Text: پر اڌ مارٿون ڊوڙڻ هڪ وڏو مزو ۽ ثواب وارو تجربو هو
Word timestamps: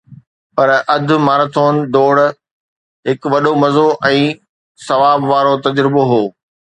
پر 0.55 0.69
اڌ 0.95 1.07
مارٿون 1.27 1.73
ڊوڙڻ 1.93 2.29
هڪ 3.07 3.19
وڏو 3.33 3.51
مزو 3.61 3.85
۽ 4.11 4.21
ثواب 4.85 5.19
وارو 5.31 5.53
تجربو 5.65 6.03
هو 6.13 6.21